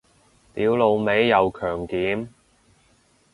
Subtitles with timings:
[0.55, 2.29] 屌老味又強檢